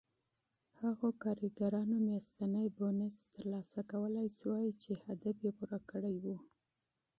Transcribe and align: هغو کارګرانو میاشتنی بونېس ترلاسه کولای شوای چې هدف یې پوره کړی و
هغو 0.81 1.07
کارګرانو 1.23 1.97
میاشتنی 2.07 2.67
بونېس 2.77 3.17
ترلاسه 3.33 3.79
کولای 3.91 4.27
شوای 4.37 4.69
چې 4.83 4.91
هدف 5.05 5.35
یې 5.45 5.51
پوره 5.57 5.79
کړی 5.91 6.15
و 6.23 6.25